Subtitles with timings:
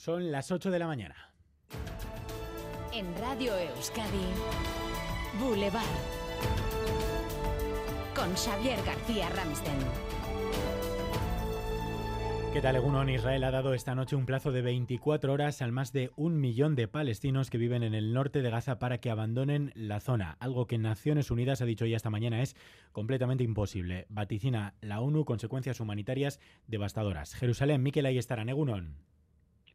[0.00, 1.14] Son las 8 de la mañana.
[2.90, 4.24] En Radio Euskadi,
[5.38, 5.84] Boulevard.
[8.16, 9.76] Con Xavier García Ramsten.
[12.54, 13.10] ¿Qué tal, Egunon?
[13.10, 16.76] Israel ha dado esta noche un plazo de 24 horas al más de un millón
[16.76, 20.66] de palestinos que viven en el norte de Gaza para que abandonen la zona, algo
[20.66, 22.56] que Naciones Unidas ha dicho ya esta mañana es
[22.92, 24.06] completamente imposible.
[24.08, 27.34] Vaticina la ONU consecuencias humanitarias devastadoras.
[27.34, 28.48] Jerusalén, Miquel, ahí estarán.
[28.48, 29.10] Egunon.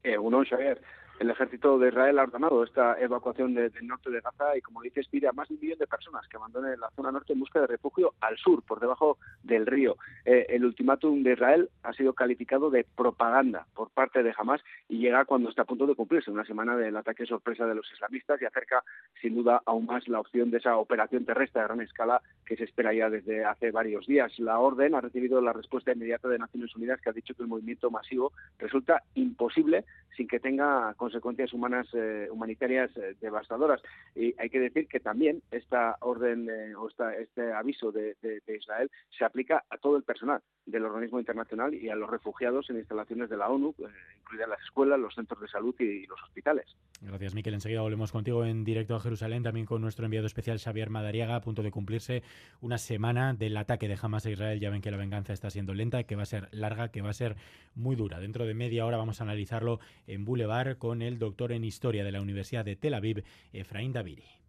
[0.05, 0.79] Egunon, Xavier
[1.19, 5.07] el ejército de Israel ha ordenado esta evacuación del norte de Gaza y, como dices,
[5.07, 7.61] pide a más de un millón de personas que abandonen la zona norte en busca
[7.61, 9.95] de refugio al sur, por debajo del río.
[10.25, 14.97] Eh, el ultimátum de Israel ha sido calificado de propaganda por parte de Hamas y
[14.97, 18.41] llega cuando está a punto de cumplirse, una semana del ataque sorpresa de los islamistas
[18.41, 18.83] y acerca,
[19.21, 22.65] sin duda, aún más la opción de esa operación terrestre a gran escala que se
[22.65, 24.37] espera ya desde hace varios días.
[24.39, 27.49] La orden ha recibido la respuesta inmediata de Naciones Unidas, que ha dicho que el
[27.49, 29.85] movimiento masivo resulta imposible
[30.15, 33.79] sin que tenga consecuencias humanas eh, humanitarias eh, devastadoras.
[34.15, 38.15] Y hay que decir que también esta orden eh, o este aviso de,
[38.47, 42.77] Israel se aplica a todo el personal del organismo internacional y a los refugiados en
[42.77, 43.75] instalaciones de la ONU,
[44.19, 46.65] incluidas las escuelas, los centros de salud y, los hospitales.
[47.01, 47.53] Gracias, Miquel.
[47.53, 51.41] Enseguida volvemos contigo en directo a Jerusalén, también con nuestro enviado especial Xavier Madariaga, a
[51.41, 52.23] punto de cumplirse
[52.61, 54.59] una semana del ataque de Hamas a Israel.
[54.59, 57.11] Ya ven que la venganza está siendo lenta, que va a ser larga, que va
[57.11, 57.35] a ser
[57.75, 58.19] muy dura.
[58.19, 62.11] Dentro de media hora vamos a analizarlo en Boulevard con el doctor en Historia de
[62.11, 64.44] la Universidad de Tel Aviv, Efraín Daviri.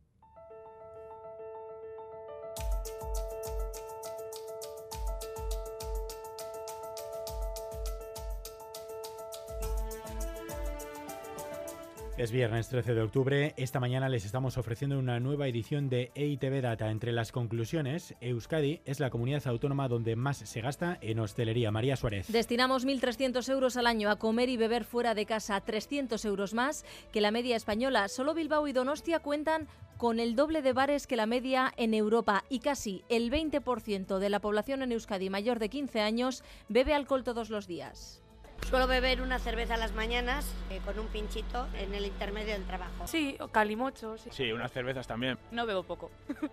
[12.19, 13.53] Es viernes 13 de octubre.
[13.59, 16.91] Esta mañana les estamos ofreciendo una nueva edición de EITB Data.
[16.91, 21.71] Entre las conclusiones, Euskadi es la comunidad autónoma donde más se gasta en hostelería.
[21.71, 22.33] María Suárez.
[22.33, 26.87] Destinamos 1.300 euros al año a comer y beber fuera de casa, 300 euros más
[27.13, 28.09] que la media española.
[28.09, 32.45] Solo Bilbao y Donostia cuentan con el doble de bares que la media en Europa
[32.49, 37.25] y casi el 20% de la población en Euskadi mayor de 15 años bebe alcohol
[37.25, 38.23] todos los días.
[38.69, 42.65] Suelo beber una cerveza a las mañanas eh, con un pinchito en el intermedio del
[42.65, 43.07] trabajo.
[43.07, 44.19] Sí, o calimocho.
[44.19, 44.31] Sí.
[44.33, 45.39] sí, unas cervezas también.
[45.53, 46.11] No bebo poco.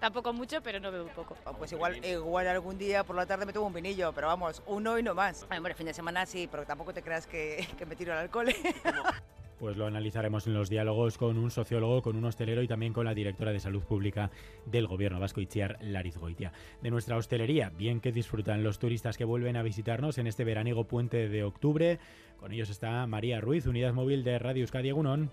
[0.00, 1.36] Tampoco mucho, pero no bebo poco.
[1.44, 4.62] Oh, pues igual, igual algún día por la tarde me tomo un vinillo, pero vamos,
[4.66, 5.46] uno y no más.
[5.48, 8.48] Ay, fin de semana sí, pero tampoco te creas que, que me tiro al alcohol.
[9.58, 13.06] Pues lo analizaremos en los diálogos con un sociólogo, con un hostelero y también con
[13.06, 14.30] la directora de Salud Pública
[14.66, 16.52] del Gobierno vasco, Itziar Larizgoitia.
[16.82, 20.84] De nuestra hostelería, bien que disfrutan los turistas que vuelven a visitarnos en este veraniego
[20.84, 21.98] puente de octubre.
[22.38, 25.30] Con ellos está María Ruiz, Unidad Móvil de Radio Euskadi Egunon.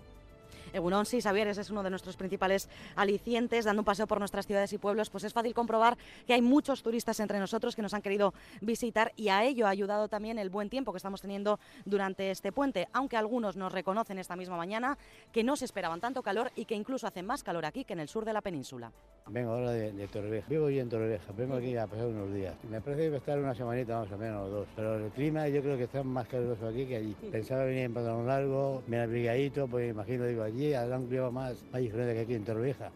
[0.74, 3.64] Egunon, sí, Xavier, ese es uno de nuestros principales alicientes.
[3.64, 5.96] Dando un paseo por nuestras ciudades y pueblos, pues es fácil comprobar
[6.26, 9.70] que hay muchos turistas entre nosotros que nos han querido visitar y a ello ha
[9.70, 14.18] ayudado también el buen tiempo que estamos teniendo durante este puente, aunque algunos nos reconocen
[14.18, 14.98] esta misma mañana
[15.32, 18.00] que no se esperaban tanto calor y que incluso hace más calor aquí que en
[18.00, 18.90] el sur de la península.
[19.26, 20.48] Vengo ahora de, de Torrevieja.
[20.48, 22.54] Vivo yo en Torrevieja, vengo aquí a pasar unos días.
[22.68, 25.10] Me parece que va a estar una semanita más o menos o dos, pero el
[25.12, 27.16] clima yo creo que está más caluroso aquí que allí.
[27.30, 31.62] Pensaba venir en pantalón largo, bien abrigadito, pues imagino digo allí allí un clima más,
[31.72, 32.90] más diferente que aquí en Torrevieja.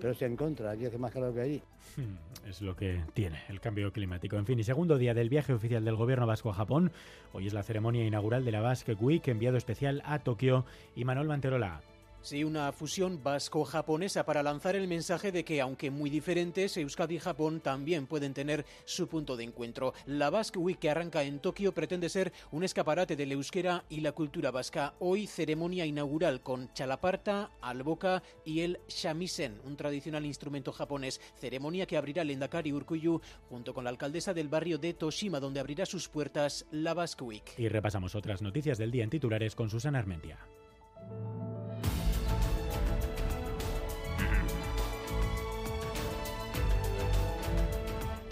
[0.00, 1.62] Pero se en contra, aquí hace más calor que allí.
[1.96, 4.36] Hmm, es lo que tiene el cambio climático.
[4.36, 6.92] En fin, y segundo día del viaje oficial del gobierno vasco a Japón.
[7.32, 10.64] Hoy es la ceremonia inaugural de la Basque Week, enviado especial a Tokio.
[10.94, 11.82] Y Manuel Manterola.
[12.24, 17.18] Sí, una fusión vasco-japonesa para lanzar el mensaje de que, aunque muy diferentes, Euskadi y
[17.18, 19.92] Japón también pueden tener su punto de encuentro.
[20.06, 24.12] La Basque Week que arranca en Tokio pretende ser un escaparate del euskera y la
[24.12, 24.94] cultura vasca.
[25.00, 31.20] Hoy ceremonia inaugural con chalaparta, alboca y el shamisen, un tradicional instrumento japonés.
[31.38, 33.20] Ceremonia que abrirá el Endakari Urkuyu
[33.50, 37.58] junto con la alcaldesa del barrio de Toshima, donde abrirá sus puertas la Basque Week.
[37.58, 40.38] Y repasamos otras noticias del día en titulares con Susana Armentia.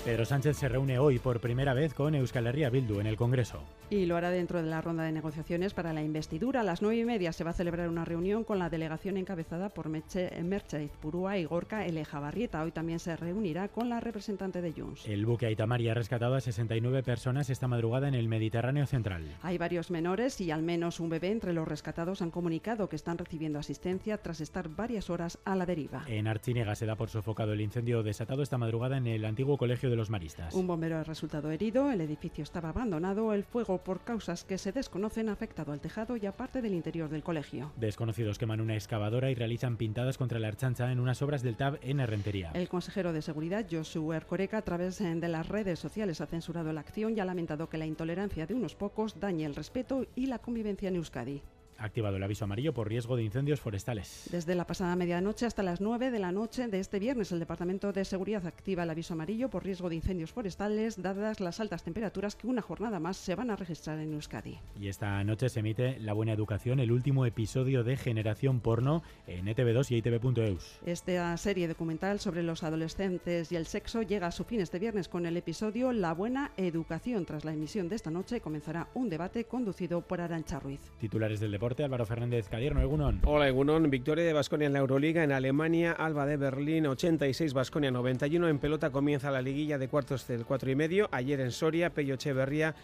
[0.05, 3.63] Pedro Sánchez se reúne hoy por primera vez con Euskal Herria Bildu en el Congreso.
[3.89, 6.63] Y lo hará dentro de la ronda de negociaciones para la investidura.
[6.63, 9.69] A las nueve y media se va a celebrar una reunión con la delegación encabezada
[9.69, 12.65] por Merche, Purúa y Gorka Elejabarrieta.
[12.65, 15.07] Hoy también se reunirá con la representante de Junts.
[15.07, 19.23] El buque Aitamari ha rescatado a 69 personas esta madrugada en el Mediterráneo Central.
[19.41, 23.19] Hay varios menores y al menos un bebé entre los rescatados han comunicado que están
[23.19, 26.03] recibiendo asistencia tras estar varias horas a la deriva.
[26.09, 29.92] En Archinega se da por sofocado el incendio desatado esta madrugada en el antiguo colegio
[29.93, 30.55] de los maristas.
[30.55, 34.73] Un bombero ha resultado herido, el edificio estaba abandonado, el fuego por causas que se
[34.73, 37.71] desconocen ha afectado al tejado y a parte del interior del colegio.
[37.77, 41.79] Desconocidos queman una excavadora y realizan pintadas contra la archancha en unas obras del TAB
[41.83, 42.51] en Herrentería.
[42.55, 46.81] El consejero de Seguridad, Josu Ercoreca, a través de las redes sociales ha censurado la
[46.81, 50.39] acción y ha lamentado que la intolerancia de unos pocos dañe el respeto y la
[50.39, 51.43] convivencia en Euskadi.
[51.83, 54.29] Activado el aviso amarillo por riesgo de incendios forestales.
[54.31, 57.93] Desde la pasada medianoche hasta las 9 de la noche de este viernes, el Departamento
[57.93, 62.37] de Seguridad activa el aviso amarillo por riesgo de incendios forestales, dadas las altas temperaturas
[62.37, 64.59] que una jornada más se van a registrar en Euskadi.
[64.81, 69.47] Y esta noche se emite La Buena Educación, el último episodio de Generación Porno en
[69.47, 70.79] ETV2 y ITV.eus.
[70.87, 75.09] Esta serie documental sobre los adolescentes y el sexo llega a su fin este viernes
[75.09, 77.25] con el episodio La Buena Educación.
[77.25, 80.81] Tras la emisión de esta noche comenzará un debate conducido por Arancha Ruiz.
[80.99, 83.21] Titulares del deporte, Álvaro Fernández Cadierno, Egunon.
[83.25, 87.91] Hola Egunon, victoria de Basconia en la Euroliga en Alemania, Alba de Berlín 86, Basconia
[87.91, 88.49] 91.
[88.49, 91.09] En pelota comienza la liguilla de cuartos del 4 y medio.
[91.13, 92.75] Ayer en Soria, Pello Echeverría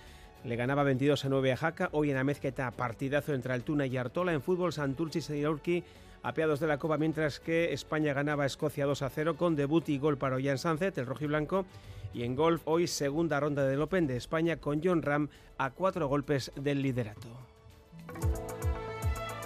[0.44, 1.88] le ganaba 22 a 9 a Jaca.
[1.92, 4.32] Hoy en la partidazo entre Altuna y Artola.
[4.32, 5.84] En fútbol, Santurci y Urqui
[6.22, 9.88] apeados de la Copa, mientras que España ganaba a Escocia 2 a 0 con debut
[9.88, 11.66] y gol para Ollán Sánchez, el rojiblanco.
[12.14, 16.08] Y en golf, hoy segunda ronda del Open de España con John Ram a cuatro
[16.08, 17.28] golpes del liderato.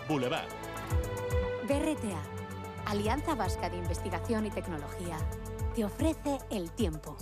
[0.08, 0.49] Boulevard.
[1.69, 2.22] BRTA,
[2.87, 5.16] Alianza Vasca de Investigación y Tecnología,
[5.75, 7.16] te ofrece el tiempo.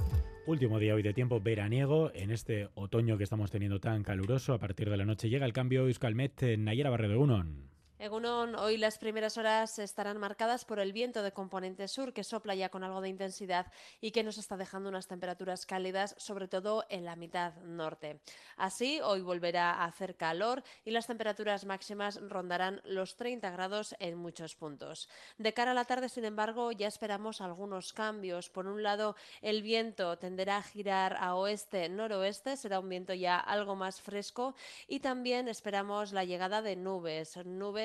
[0.47, 4.55] Último día hoy de tiempo veraniego en este otoño que estamos teniendo tan caluroso.
[4.55, 7.70] A partir de la noche llega el cambio Euskalmet en Nayera Barredo Unon.
[8.01, 12.55] Egunon, hoy las primeras horas estarán marcadas por el viento de componente sur que sopla
[12.55, 13.71] ya con algo de intensidad
[14.01, 18.23] y que nos está dejando unas temperaturas cálidas, sobre todo en la mitad norte.
[18.57, 24.17] Así, hoy volverá a hacer calor y las temperaturas máximas rondarán los 30 grados en
[24.17, 25.11] muchos puntos.
[25.37, 28.49] De cara a la tarde, sin embargo, ya esperamos algunos cambios.
[28.49, 33.77] Por un lado, el viento tenderá a girar a oeste-noroeste, será un viento ya algo
[33.77, 34.55] más fresco
[34.89, 37.37] y también esperamos la llegada de nubes,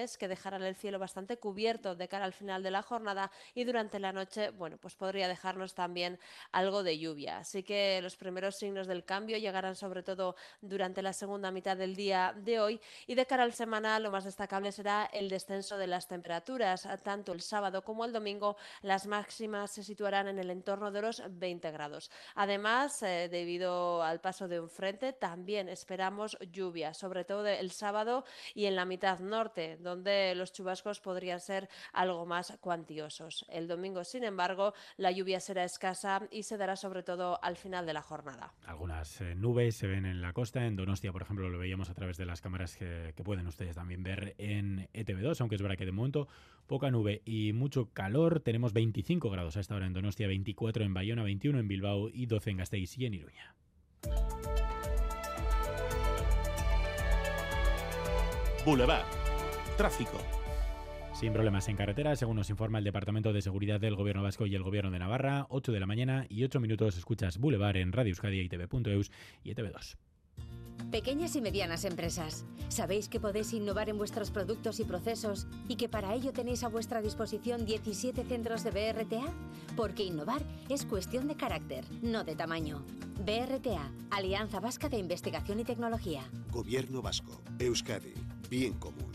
[0.05, 3.63] nubes que dejarán el cielo bastante cubierto de cara al final de la jornada y
[3.63, 6.19] durante la noche, bueno, pues podría dejarnos también
[6.51, 7.39] algo de lluvia.
[7.39, 11.95] Así que los primeros signos del cambio llegarán sobre todo durante la segunda mitad del
[11.95, 15.87] día de hoy y de cara al semana lo más destacable será el descenso de
[15.87, 16.87] las temperaturas.
[17.03, 21.21] Tanto el sábado como el domingo las máximas se situarán en el entorno de los
[21.27, 22.11] 20 grados.
[22.35, 28.25] Además, eh, debido al paso de un frente, también esperamos lluvia, sobre todo el sábado
[28.53, 33.45] y en la mitad norte, donde donde los chubascos podrían ser algo más cuantiosos.
[33.49, 37.85] El domingo, sin embargo, la lluvia será escasa y se dará sobre todo al final
[37.85, 38.53] de la jornada.
[38.65, 41.93] Algunas eh, nubes se ven en la costa, en Donostia, por ejemplo, lo veíamos a
[41.93, 45.77] través de las cámaras que, que pueden ustedes también ver en ETV2, aunque es verdad
[45.77, 46.27] que de momento
[46.67, 48.41] poca nube y mucho calor.
[48.41, 52.25] Tenemos 25 grados a esta hora en Donostia, 24 en Bayona, 21 en Bilbao y
[52.25, 53.55] 12 en Gasteiz y en Iruña.
[58.65, 59.24] Boulevard.
[59.77, 60.17] Tráfico.
[61.13, 64.55] Sin problemas en carretera, según nos informa el Departamento de Seguridad del Gobierno Vasco y
[64.55, 68.11] el Gobierno de Navarra, 8 de la mañana y 8 minutos escuchas Boulevard en Radio
[68.11, 69.11] Euskadi, ITV.eus
[69.43, 69.97] y ETV2.
[70.91, 75.89] Pequeñas y medianas empresas, ¿sabéis que podéis innovar en vuestros productos y procesos y que
[75.89, 79.25] para ello tenéis a vuestra disposición 17 centros de BRTA?
[79.75, 82.85] Porque innovar es cuestión de carácter, no de tamaño.
[83.25, 86.23] BRTA, Alianza Vasca de Investigación y Tecnología.
[86.51, 88.13] Gobierno Vasco, Euskadi,
[88.49, 89.14] bien común.